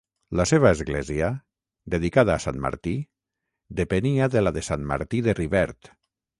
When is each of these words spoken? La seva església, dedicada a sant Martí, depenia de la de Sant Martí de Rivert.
La 0.39 0.45
seva 0.51 0.69
església, 0.75 1.29
dedicada 1.95 2.33
a 2.37 2.43
sant 2.47 2.59
Martí, 2.65 2.95
depenia 3.83 4.33
de 4.37 4.47
la 4.47 4.57
de 4.59 4.67
Sant 4.73 4.93
Martí 4.95 5.25
de 5.31 5.41
Rivert. 5.45 5.97